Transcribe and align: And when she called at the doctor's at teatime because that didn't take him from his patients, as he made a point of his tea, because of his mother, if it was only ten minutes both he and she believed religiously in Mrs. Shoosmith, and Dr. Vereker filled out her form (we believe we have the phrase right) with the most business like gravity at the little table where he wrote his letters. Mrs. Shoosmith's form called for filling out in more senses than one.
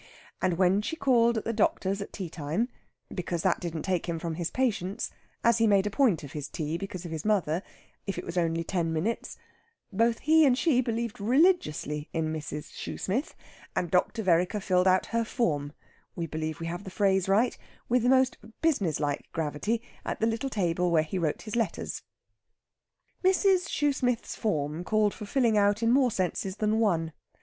And 0.41 0.57
when 0.57 0.81
she 0.81 0.95
called 0.95 1.37
at 1.37 1.43
the 1.43 1.53
doctor's 1.53 2.01
at 2.01 2.11
teatime 2.11 2.69
because 3.13 3.43
that 3.43 3.59
didn't 3.59 3.83
take 3.83 4.09
him 4.09 4.17
from 4.17 4.33
his 4.33 4.49
patients, 4.49 5.11
as 5.43 5.59
he 5.59 5.67
made 5.67 5.85
a 5.85 5.91
point 5.91 6.23
of 6.23 6.31
his 6.31 6.47
tea, 6.49 6.75
because 6.75 7.05
of 7.05 7.11
his 7.11 7.23
mother, 7.23 7.61
if 8.07 8.17
it 8.17 8.25
was 8.25 8.35
only 8.35 8.63
ten 8.63 8.91
minutes 8.91 9.37
both 9.93 10.17
he 10.21 10.43
and 10.43 10.57
she 10.57 10.81
believed 10.81 11.21
religiously 11.21 12.09
in 12.13 12.33
Mrs. 12.33 12.71
Shoosmith, 12.71 13.35
and 13.75 13.91
Dr. 13.91 14.23
Vereker 14.23 14.59
filled 14.59 14.87
out 14.87 15.05
her 15.13 15.23
form 15.23 15.71
(we 16.15 16.25
believe 16.25 16.59
we 16.59 16.65
have 16.65 16.83
the 16.83 16.89
phrase 16.89 17.29
right) 17.29 17.55
with 17.87 18.01
the 18.01 18.09
most 18.09 18.37
business 18.63 18.99
like 18.99 19.31
gravity 19.33 19.83
at 20.03 20.19
the 20.19 20.25
little 20.25 20.49
table 20.49 20.89
where 20.89 21.03
he 21.03 21.19
wrote 21.19 21.43
his 21.43 21.55
letters. 21.55 22.01
Mrs. 23.23 23.69
Shoosmith's 23.69 24.35
form 24.35 24.83
called 24.83 25.13
for 25.13 25.27
filling 25.27 25.59
out 25.59 25.83
in 25.83 25.91
more 25.91 26.09
senses 26.09 26.55
than 26.55 26.79
one. 26.79 27.13